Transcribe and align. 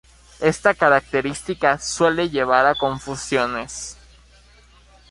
Esta 0.39 0.73
característica 0.73 1.77
suele 1.77 2.31
llevar 2.31 2.65
a 2.65 2.73
confusiones. 2.73 3.97